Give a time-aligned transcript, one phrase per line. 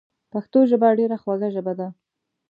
[0.31, 1.87] پښتو ژبه ډیره خوږه ژبه ده